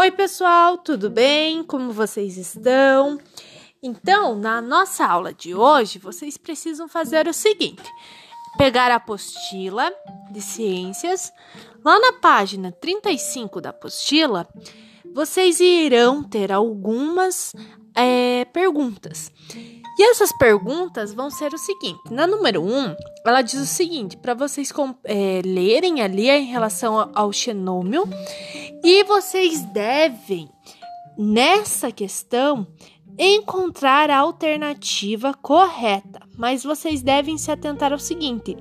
Oi, 0.00 0.10
pessoal, 0.10 0.78
tudo 0.78 1.10
bem? 1.10 1.62
Como 1.62 1.92
vocês 1.92 2.38
estão? 2.38 3.20
Então, 3.82 4.34
na 4.34 4.58
nossa 4.62 5.04
aula 5.04 5.30
de 5.30 5.54
hoje, 5.54 5.98
vocês 5.98 6.38
precisam 6.38 6.88
fazer 6.88 7.28
o 7.28 7.34
seguinte: 7.34 7.82
pegar 8.56 8.90
a 8.90 8.94
apostila 8.94 9.92
de 10.32 10.40
ciências, 10.40 11.30
lá 11.84 11.98
na 11.98 12.14
página 12.14 12.72
35 12.72 13.60
da 13.60 13.68
apostila, 13.68 14.48
vocês 15.12 15.60
irão 15.60 16.22
ter 16.24 16.50
algumas 16.50 17.52
é, 17.94 18.46
perguntas. 18.46 19.30
E 20.00 20.02
essas 20.02 20.32
perguntas 20.32 21.12
vão 21.12 21.30
ser 21.30 21.52
o 21.52 21.58
seguinte: 21.58 22.00
na 22.10 22.26
número 22.26 22.62
1, 22.62 22.66
um, 22.66 22.96
ela 23.22 23.42
diz 23.42 23.60
o 23.60 23.66
seguinte, 23.66 24.16
para 24.16 24.32
vocês 24.32 24.72
é, 25.04 25.42
lerem 25.44 26.00
ali 26.00 26.30
em 26.30 26.46
relação 26.46 27.10
ao 27.14 27.30
xenômio, 27.30 28.04
e 28.82 29.04
vocês 29.04 29.60
devem, 29.60 30.48
nessa 31.18 31.92
questão, 31.92 32.66
encontrar 33.18 34.08
a 34.08 34.20
alternativa 34.20 35.34
correta. 35.34 36.26
Mas 36.34 36.64
vocês 36.64 37.02
devem 37.02 37.36
se 37.36 37.50
atentar 37.50 37.92
ao 37.92 37.98
seguinte: 37.98 38.56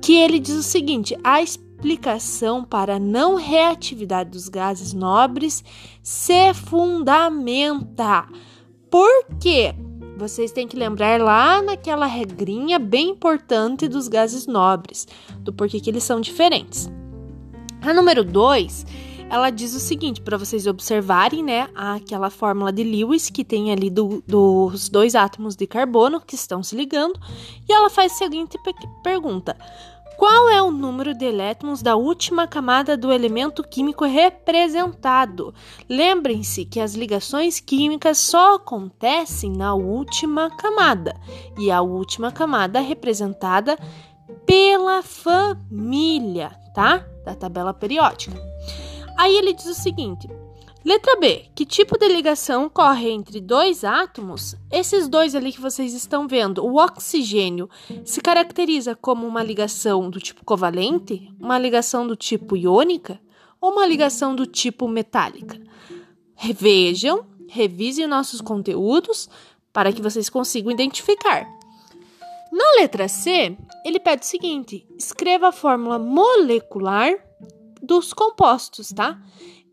que 0.00 0.16
ele 0.16 0.38
diz 0.38 0.54
o 0.54 0.62
seguinte: 0.62 1.14
a 1.22 1.42
explicação 1.42 2.64
para 2.64 2.94
a 2.94 2.98
não 2.98 3.34
reatividade 3.34 4.30
dos 4.30 4.48
gases 4.48 4.94
nobres 4.94 5.62
se 6.02 6.54
fundamenta. 6.54 8.26
Por 8.90 9.26
quê? 9.38 9.74
Vocês 10.16 10.52
têm 10.52 10.68
que 10.68 10.76
lembrar 10.76 11.20
lá 11.20 11.60
naquela 11.60 12.06
regrinha 12.06 12.78
bem 12.78 13.10
importante 13.10 13.88
dos 13.88 14.06
gases 14.06 14.46
nobres, 14.46 15.08
do 15.40 15.52
porquê 15.52 15.80
que 15.80 15.90
eles 15.90 16.04
são 16.04 16.20
diferentes. 16.20 16.88
A 17.82 17.92
número 17.92 18.22
2, 18.24 18.86
ela 19.28 19.50
diz 19.50 19.74
o 19.74 19.80
seguinte, 19.80 20.20
para 20.20 20.36
vocês 20.36 20.66
observarem, 20.66 21.42
né, 21.42 21.68
aquela 21.74 22.30
fórmula 22.30 22.72
de 22.72 22.84
Lewis 22.84 23.28
que 23.28 23.44
tem 23.44 23.72
ali 23.72 23.90
do, 23.90 24.22
dos 24.26 24.88
dois 24.88 25.16
átomos 25.16 25.56
de 25.56 25.66
carbono 25.66 26.20
que 26.20 26.36
estão 26.36 26.62
se 26.62 26.76
ligando, 26.76 27.18
e 27.68 27.72
ela 27.72 27.90
faz 27.90 28.12
a 28.12 28.16
seguinte 28.16 28.56
pergunta: 29.02 29.56
qual 30.16 30.48
é 30.48 30.62
o 30.62 30.70
número 30.70 31.14
de 31.14 31.24
elétrons 31.24 31.82
da 31.82 31.96
última 31.96 32.46
camada 32.46 32.96
do 32.96 33.12
elemento 33.12 33.62
químico 33.62 34.04
representado? 34.04 35.54
Lembrem-se 35.88 36.64
que 36.64 36.80
as 36.80 36.94
ligações 36.94 37.60
químicas 37.60 38.18
só 38.18 38.56
acontecem 38.56 39.50
na 39.52 39.74
última 39.74 40.50
camada, 40.50 41.14
e 41.58 41.70
a 41.70 41.80
última 41.80 42.30
camada 42.30 42.78
é 42.78 42.82
representada 42.82 43.78
pela 44.46 45.02
família, 45.02 46.50
tá? 46.74 47.04
Da 47.24 47.34
tabela 47.34 47.74
periódica. 47.74 48.36
Aí 49.18 49.36
ele 49.36 49.52
diz 49.52 49.66
o 49.66 49.74
seguinte: 49.74 50.28
Letra 50.84 51.16
B. 51.16 51.46
Que 51.54 51.64
tipo 51.64 51.98
de 51.98 52.06
ligação 52.08 52.66
ocorre 52.66 53.10
entre 53.10 53.40
dois 53.40 53.84
átomos? 53.84 54.54
Esses 54.70 55.08
dois 55.08 55.34
ali 55.34 55.50
que 55.50 55.60
vocês 55.60 55.94
estão 55.94 56.28
vendo, 56.28 56.62
o 56.62 56.76
oxigênio 56.76 57.70
se 58.04 58.20
caracteriza 58.20 58.94
como 58.94 59.26
uma 59.26 59.42
ligação 59.42 60.10
do 60.10 60.20
tipo 60.20 60.44
covalente, 60.44 61.32
uma 61.40 61.58
ligação 61.58 62.06
do 62.06 62.14
tipo 62.14 62.54
iônica 62.54 63.18
ou 63.58 63.72
uma 63.72 63.86
ligação 63.86 64.36
do 64.36 64.44
tipo 64.44 64.86
metálica? 64.86 65.58
Revejam, 66.34 67.24
revisem 67.48 68.06
nossos 68.06 68.42
conteúdos 68.42 69.30
para 69.72 69.90
que 69.90 70.02
vocês 70.02 70.28
consigam 70.28 70.70
identificar. 70.70 71.48
Na 72.52 72.72
letra 72.76 73.08
C, 73.08 73.56
ele 73.86 73.98
pede 73.98 74.22
o 74.22 74.28
seguinte: 74.28 74.86
escreva 74.98 75.48
a 75.48 75.52
fórmula 75.52 75.98
molecular 75.98 77.14
dos 77.82 78.12
compostos, 78.12 78.90
tá? 78.90 79.18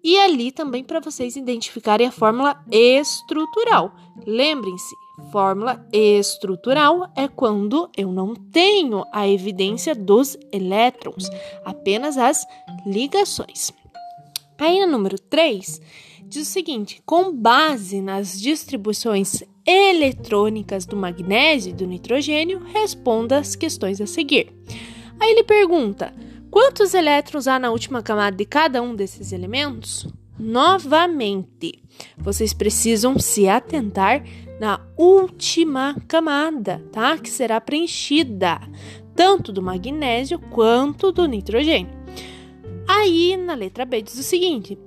E 0.04 0.18
ali 0.18 0.52
também 0.52 0.84
para 0.84 1.00
vocês 1.00 1.36
identificarem 1.36 2.08
a 2.08 2.12
fórmula 2.12 2.64
estrutural. 2.72 3.94
Lembrem-se, 4.26 4.96
fórmula 5.32 5.86
estrutural 5.94 7.12
é 7.16 7.28
quando 7.28 7.90
eu 7.96 8.12
não 8.12 8.34
tenho 8.34 9.04
a 9.12 9.28
evidência 9.28 9.94
dos 9.94 10.38
elétrons, 10.52 11.30
apenas 11.64 12.18
as 12.18 12.46
ligações. 12.86 13.72
Aí 14.58 14.80
no 14.80 14.92
número 14.92 15.20
3, 15.20 15.82
diz 16.24 16.48
o 16.48 16.52
seguinte: 16.52 17.02
com 17.06 17.36
base 17.36 18.02
nas 18.02 18.40
distribuições 18.40 19.44
eletrônicas 19.66 20.86
do 20.86 20.96
magnésio 20.96 21.72
e 21.72 21.74
do 21.74 21.86
nitrogênio, 21.86 22.60
responda 22.60 23.38
as 23.38 23.56
questões 23.56 24.02
a 24.02 24.08
seguir. 24.08 24.52
Aí 25.20 25.32
ele 25.32 25.44
pergunta: 25.44 26.14
Quantos 26.52 26.94
elétrons 26.94 27.48
há 27.48 27.58
na 27.58 27.72
última 27.72 28.04
camada 28.04 28.36
de 28.36 28.44
cada 28.44 28.82
um 28.82 28.94
desses 28.94 29.32
elementos? 29.32 30.06
Novamente, 30.38 31.82
vocês 32.18 32.54
precisam 32.54 33.18
se 33.18 33.48
atentar 33.48 34.22
na 34.60 34.86
última 34.98 35.96
camada, 36.10 36.84
tá? 36.92 37.18
Que 37.18 37.30
será 37.30 37.62
preenchida 37.62 38.60
tanto 39.16 39.54
do 39.54 39.62
magnésio 39.62 40.40
quanto 40.40 41.14
do 41.14 41.26
nitrogênio. 41.26 41.94
Aí, 42.86 43.38
na 43.38 43.54
letra 43.54 43.86
B, 43.86 44.02
diz 44.02 44.20
o 44.20 44.24
seguinte: 44.24 44.78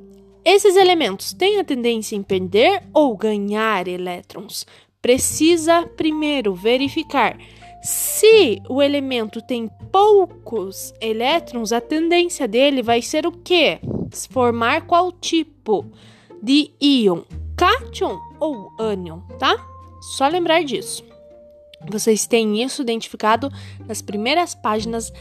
esses 0.45 0.77
elementos 0.77 1.33
têm 1.33 1.59
a 1.59 1.65
tendência 1.65 2.15
em 2.15 2.23
perder 2.23 2.83
ou 2.93 3.17
ganhar 3.17 3.89
elétrons. 3.89 4.67
Precisa 5.01 5.87
primeiro 5.97 6.55
verificar 6.55 7.39
se 7.85 8.63
o 8.67 8.81
elemento 8.81 9.43
tem 9.43 9.69
poucos 9.93 10.95
elétrons, 11.03 11.71
a 11.71 11.83
tendência 11.83 12.49
dele 12.49 12.83
vai 12.83 13.03
ser 13.03 13.27
o 13.27 13.33
quê? 13.33 13.79
Formar 14.31 14.87
qual 14.87 15.13
tipo 15.13 15.85
de 16.43 16.71
íon? 16.81 17.25
Cátion 17.55 18.19
ou 18.41 18.71
ânion, 18.81 19.21
tá? 19.39 19.55
Só 20.17 20.27
lembrar 20.29 20.65
disso. 20.65 21.05
Vocês 21.91 22.27
têm 22.27 22.63
isso 22.63 22.81
identificado 22.81 23.53
nas 23.87 24.01
primeiras 24.01 24.55
páginas 24.55 25.13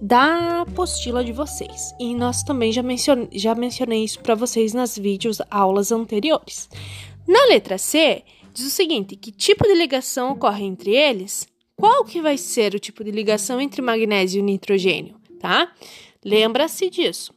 da 0.00 0.60
apostila 0.60 1.24
de 1.24 1.32
vocês. 1.32 1.92
E 1.98 2.14
nós 2.14 2.44
também 2.44 2.70
já, 2.70 2.84
mencione, 2.84 3.28
já 3.32 3.52
mencionei 3.56 4.04
isso 4.04 4.20
para 4.20 4.36
vocês 4.36 4.72
nas 4.72 4.96
vídeos 4.96 5.42
aulas 5.50 5.90
anteriores. 5.90 6.68
Na 7.26 7.46
letra 7.46 7.78
C, 7.78 8.22
diz 8.54 8.64
o 8.64 8.70
seguinte: 8.70 9.16
que 9.16 9.32
tipo 9.32 9.64
de 9.64 9.74
ligação 9.74 10.30
ocorre 10.30 10.64
entre 10.64 10.94
eles? 10.94 11.50
Qual 11.82 12.04
que 12.04 12.22
vai 12.22 12.38
ser 12.38 12.76
o 12.76 12.78
tipo 12.78 13.02
de 13.02 13.10
ligação 13.10 13.60
entre 13.60 13.82
magnésio 13.82 14.38
e 14.38 14.42
nitrogênio, 14.42 15.16
tá? 15.40 15.68
Lembra-se 16.24 16.88
disso. 16.88 17.34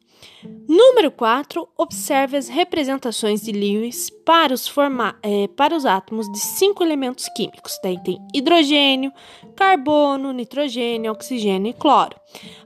Número 0.68 1.10
4, 1.10 1.68
observe 1.76 2.38
as 2.38 2.48
representações 2.48 3.42
de 3.42 3.52
Lewis 3.52 4.12
para 4.24 4.54
os, 4.54 4.68
forma 4.68 5.18
é, 5.24 5.48
para 5.48 5.76
os 5.76 5.84
átomos 5.84 6.32
de 6.32 6.38
cinco 6.38 6.84
elementos 6.84 7.28
químicos. 7.30 7.80
Daí 7.82 7.98
tem 8.04 8.20
hidrogênio, 8.36 9.12
carbono, 9.56 10.32
nitrogênio, 10.32 11.12
oxigênio 11.12 11.72
e 11.72 11.74
cloro. 11.74 12.16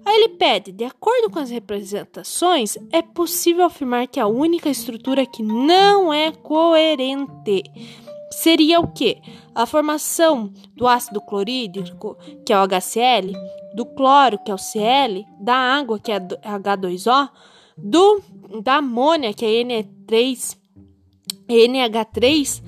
Aí 0.06 0.16
ele 0.18 0.30
pede, 0.36 0.74
de 0.74 0.84
acordo 0.84 1.30
com 1.30 1.40
as 1.40 1.50
representações, 1.50 2.78
é 2.92 3.02
possível 3.02 3.64
afirmar 3.64 4.06
que 4.06 4.20
a 4.20 4.28
única 4.28 4.70
estrutura 4.70 5.26
que 5.26 5.42
não 5.42 6.14
é 6.14 6.30
coerente 6.30 7.64
seria 8.32 8.80
o 8.80 8.88
que? 8.88 9.18
A 9.54 9.66
formação 9.66 10.52
do 10.76 10.88
ácido 10.88 11.22
clorídrico, 11.22 12.18
que 12.46 12.54
é 12.54 12.58
o 12.58 12.68
HCl, 12.68 13.34
do 13.76 13.86
cloro, 13.86 14.40
que 14.40 14.52
é 14.52 14.54
o 14.54 14.58
Cl, 14.58 15.26
da 15.40 15.56
água, 15.56 16.00
que 16.00 16.12
é 16.12 16.20
H2O, 16.20 17.30
do, 17.78 18.22
da 18.62 18.76
amônia, 18.76 19.34
que 19.34 19.46
é 19.46 19.64
N3, 19.64 20.58
NH3, 21.48 22.64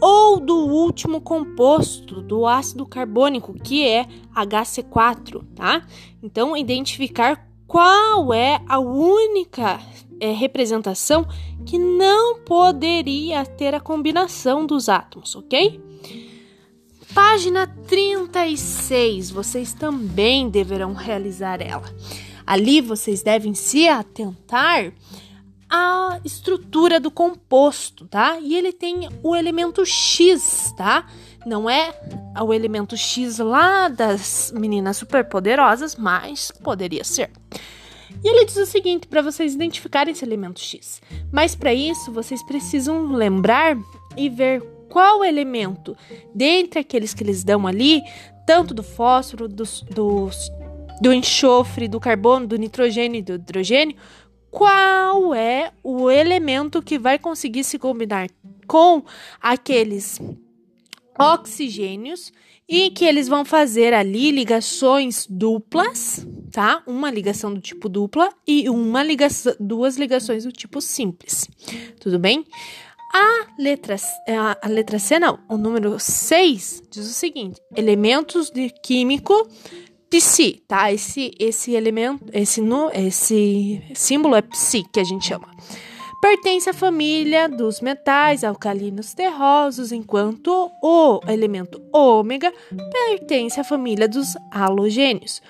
ou 0.00 0.40
do 0.40 0.56
último 0.56 1.20
composto 1.20 2.20
do 2.22 2.46
ácido 2.46 2.84
carbônico, 2.84 3.54
que 3.54 3.86
é 3.86 4.06
HC4, 4.34 5.44
tá? 5.54 5.86
Então, 6.22 6.56
identificar 6.56 7.48
qual 7.66 8.34
é 8.34 8.60
a 8.68 8.78
única 8.78 9.80
é, 10.22 10.30
representação 10.30 11.26
que 11.66 11.76
não 11.76 12.38
poderia 12.38 13.44
ter 13.44 13.74
a 13.74 13.80
combinação 13.80 14.64
dos 14.64 14.88
átomos, 14.88 15.34
ok? 15.34 15.80
Página 17.12 17.66
36, 17.66 19.30
vocês 19.30 19.74
também 19.74 20.48
deverão 20.48 20.94
realizar 20.94 21.60
ela. 21.60 21.92
Ali 22.46 22.80
vocês 22.80 23.20
devem 23.20 23.52
se 23.52 23.88
atentar 23.88 24.92
à 25.68 26.20
estrutura 26.24 27.00
do 27.00 27.10
composto, 27.10 28.06
tá? 28.06 28.38
E 28.38 28.56
ele 28.56 28.72
tem 28.72 29.08
o 29.24 29.34
elemento 29.34 29.84
X, 29.84 30.72
tá? 30.76 31.04
Não 31.44 31.68
é 31.68 31.92
o 32.40 32.54
elemento 32.54 32.96
X 32.96 33.38
lá 33.38 33.88
das 33.88 34.52
meninas 34.54 34.96
superpoderosas, 34.98 35.96
mas 35.96 36.52
poderia 36.62 37.02
ser. 37.02 37.41
E 38.24 38.28
ele 38.28 38.44
diz 38.44 38.56
o 38.56 38.66
seguinte 38.66 39.08
para 39.08 39.22
vocês 39.22 39.54
identificarem 39.54 40.12
esse 40.12 40.24
elemento 40.24 40.60
X. 40.60 41.02
Mas 41.30 41.54
para 41.54 41.74
isso, 41.74 42.12
vocês 42.12 42.42
precisam 42.42 43.12
lembrar 43.12 43.76
e 44.16 44.28
ver 44.28 44.62
qual 44.88 45.24
elemento 45.24 45.96
dentre 46.34 46.80
aqueles 46.80 47.14
que 47.14 47.24
eles 47.24 47.42
dão 47.42 47.66
ali, 47.66 48.02
tanto 48.46 48.74
do 48.74 48.82
fósforo, 48.82 49.48
dos, 49.48 49.80
dos, 49.82 50.50
do 51.00 51.12
enxofre, 51.12 51.88
do 51.88 51.98
carbono, 51.98 52.46
do 52.46 52.56
nitrogênio 52.56 53.18
e 53.18 53.22
do 53.22 53.34
hidrogênio, 53.34 53.96
qual 54.50 55.34
é 55.34 55.72
o 55.82 56.10
elemento 56.10 56.82
que 56.82 56.98
vai 56.98 57.18
conseguir 57.18 57.64
se 57.64 57.78
combinar 57.78 58.28
com 58.66 59.02
aqueles 59.40 60.20
oxigênios 61.18 62.32
e 62.68 62.90
que 62.90 63.04
eles 63.04 63.28
vão 63.28 63.44
fazer 63.44 63.92
ali 63.92 64.30
ligações 64.30 65.26
duplas, 65.28 66.26
tá? 66.50 66.82
Uma 66.86 67.10
ligação 67.10 67.52
do 67.52 67.60
tipo 67.60 67.88
dupla 67.88 68.30
e 68.46 68.68
uma 68.68 69.02
ligação, 69.02 69.54
duas 69.58 69.96
ligações 69.96 70.44
do 70.44 70.52
tipo 70.52 70.80
simples. 70.80 71.48
Tudo 72.00 72.18
bem? 72.18 72.44
A 73.14 73.46
letra, 73.58 73.96
a, 74.62 74.68
letra 74.68 74.98
C, 74.98 75.18
não, 75.18 75.38
o 75.48 75.58
número 75.58 75.98
6 75.98 76.84
diz 76.90 77.06
o 77.10 77.12
seguinte: 77.12 77.60
elementos 77.76 78.50
de 78.50 78.70
químico 78.82 79.46
psi, 80.08 80.62
tá? 80.66 80.90
Esse, 80.90 81.30
esse 81.38 81.72
elemento, 81.72 82.24
esse, 82.32 82.62
esse 82.94 83.82
símbolo 83.94 84.34
é 84.34 84.42
psi 84.42 84.82
que 84.90 85.00
a 85.00 85.04
gente 85.04 85.26
chama. 85.26 85.48
Pertence 86.22 86.70
à 86.70 86.72
família 86.72 87.48
dos 87.48 87.80
metais 87.80 88.44
alcalinos 88.44 89.12
terrosos, 89.12 89.90
enquanto 89.90 90.70
o 90.80 91.20
elemento 91.26 91.82
ômega 91.92 92.52
pertence 92.92 93.58
à 93.58 93.64
família 93.64 94.06
dos 94.06 94.36
halogênios. 94.48 95.42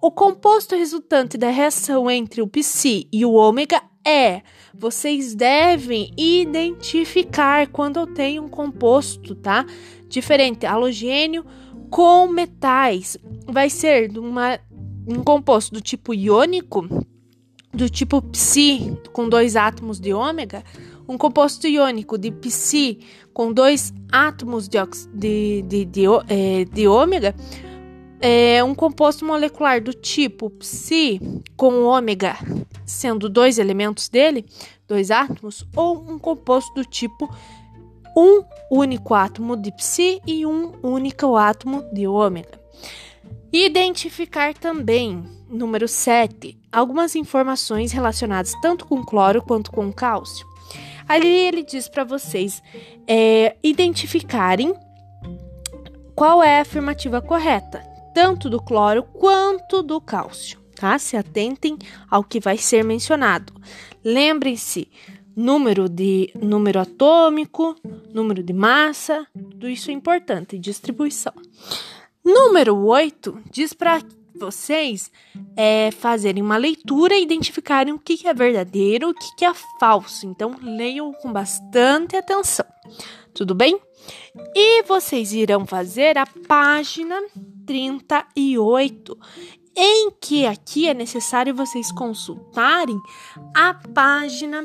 O 0.00 0.10
composto 0.10 0.74
resultante 0.74 1.36
da 1.36 1.50
reação 1.50 2.10
entre 2.10 2.40
o 2.40 2.48
psi 2.48 3.06
e 3.12 3.22
o 3.26 3.34
ômega 3.34 3.82
é. 4.02 4.40
Vocês 4.72 5.34
devem 5.34 6.10
identificar 6.16 7.66
quando 7.66 8.00
eu 8.00 8.06
tenho 8.06 8.44
um 8.44 8.48
composto, 8.48 9.34
tá? 9.34 9.66
Diferente, 10.08 10.64
halogênio 10.64 11.44
com 11.90 12.28
metais. 12.28 13.18
Vai 13.46 13.68
ser 13.68 14.10
uma, 14.18 14.58
um 15.06 15.22
composto 15.22 15.74
do 15.74 15.82
tipo 15.82 16.14
iônico 16.14 16.88
do 17.74 17.88
tipo 17.88 18.22
psi 18.22 18.96
com 19.12 19.28
dois 19.28 19.56
átomos 19.56 20.00
de 20.00 20.12
ômega, 20.12 20.62
um 21.08 21.18
composto 21.18 21.66
iônico 21.66 22.16
de 22.16 22.30
psi 22.30 22.98
com 23.32 23.52
dois 23.52 23.92
átomos 24.10 24.68
de, 24.68 24.78
de, 25.12 25.62
de, 25.62 25.84
de, 25.84 26.04
é, 26.28 26.64
de 26.64 26.86
ômega, 26.86 27.34
é 28.20 28.62
um 28.64 28.74
composto 28.74 29.24
molecular 29.24 29.82
do 29.82 29.92
tipo 29.92 30.48
psi 30.50 31.20
com 31.56 31.82
ômega 31.82 32.38
sendo 32.84 33.28
dois 33.28 33.58
elementos 33.58 34.08
dele, 34.08 34.44
dois 34.86 35.10
átomos, 35.10 35.66
ou 35.74 35.98
um 36.08 36.18
composto 36.18 36.72
do 36.74 36.84
tipo 36.84 37.28
um 38.16 38.44
único 38.70 39.14
átomo 39.14 39.56
de 39.56 39.72
psi 39.72 40.20
e 40.26 40.46
um 40.46 40.72
único 40.82 41.36
átomo 41.36 41.82
de 41.92 42.06
ômega. 42.06 42.60
Identificar 43.52 44.54
também, 44.54 45.24
número 45.48 45.88
7, 45.88 46.56
algumas 46.74 47.14
informações 47.14 47.92
relacionadas 47.92 48.52
tanto 48.60 48.84
com 48.84 49.02
cloro 49.04 49.40
quanto 49.40 49.70
com 49.70 49.92
cálcio. 49.92 50.46
Ali 51.08 51.28
ele 51.28 51.62
diz 51.62 51.88
para 51.88 52.02
vocês 52.02 52.62
é, 53.06 53.56
identificarem 53.62 54.74
qual 56.14 56.42
é 56.42 56.58
a 56.58 56.62
afirmativa 56.62 57.20
correta, 57.20 57.80
tanto 58.14 58.48
do 58.48 58.60
cloro 58.60 59.02
quanto 59.02 59.82
do 59.82 60.00
cálcio, 60.00 60.60
tá? 60.76 60.98
Se 60.98 61.16
atentem 61.16 61.76
ao 62.08 62.24
que 62.24 62.40
vai 62.40 62.56
ser 62.56 62.84
mencionado. 62.84 63.52
Lembrem-se, 64.02 64.88
número 65.36 65.88
de 65.88 66.30
número 66.40 66.80
atômico, 66.80 67.76
número 68.12 68.42
de 68.42 68.52
massa, 68.52 69.26
tudo 69.32 69.68
isso 69.68 69.90
é 69.90 69.94
importante, 69.94 70.58
distribuição. 70.58 71.32
Número 72.24 72.76
8 72.76 73.42
diz 73.50 73.72
para 73.74 74.00
vocês 74.34 75.10
é, 75.56 75.90
fazerem 75.90 76.42
uma 76.42 76.56
leitura 76.56 77.14
e 77.14 77.22
identificarem 77.22 77.92
o 77.92 77.98
que, 77.98 78.26
é 78.26 78.34
verdadeiro 78.34 79.08
e 79.08 79.10
o 79.10 79.14
que 79.14 79.44
é 79.44 79.52
falso. 79.78 80.26
Então, 80.26 80.56
leiam 80.62 81.12
com 81.12 81.32
bastante 81.32 82.16
atenção. 82.16 82.66
Tudo 83.32 83.54
bem? 83.54 83.80
E 84.54 84.82
vocês 84.84 85.32
irão 85.32 85.66
fazer 85.66 86.18
a 86.18 86.26
página 86.26 87.20
38, 87.66 89.18
em 89.76 90.10
que 90.20 90.46
aqui 90.46 90.88
é 90.88 90.94
necessário 90.94 91.54
vocês 91.54 91.90
consultarem 91.90 93.00
a 93.54 93.74
página 93.74 94.64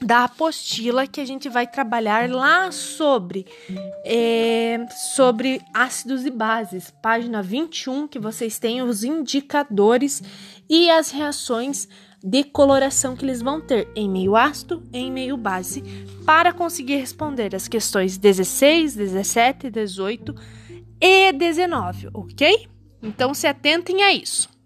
da 0.00 0.24
apostila 0.24 1.06
que 1.06 1.20
a 1.20 1.24
gente 1.24 1.48
vai 1.48 1.66
trabalhar 1.66 2.30
lá 2.30 2.70
sobre 2.70 3.46
é, 4.04 4.86
sobre 5.12 5.60
ácidos 5.74 6.24
e 6.24 6.30
bases, 6.30 6.92
página 7.02 7.42
21, 7.42 8.06
que 8.06 8.18
vocês 8.18 8.58
têm 8.58 8.82
os 8.82 9.04
indicadores 9.04 10.22
e 10.68 10.90
as 10.90 11.10
reações 11.10 11.88
de 12.22 12.42
coloração 12.44 13.14
que 13.14 13.24
eles 13.24 13.40
vão 13.40 13.60
ter 13.60 13.88
em 13.94 14.08
meio 14.08 14.34
ácido 14.34 14.82
e 14.92 14.98
em 14.98 15.12
meio 15.12 15.36
base 15.36 15.82
para 16.24 16.52
conseguir 16.52 16.96
responder 16.96 17.54
as 17.54 17.68
questões 17.68 18.18
16, 18.18 18.96
17, 18.96 19.70
18 19.70 20.34
e 21.00 21.32
19, 21.32 22.08
ok? 22.12 22.68
Então 23.02 23.32
se 23.32 23.46
atentem 23.46 24.02
a 24.02 24.12
isso. 24.12 24.57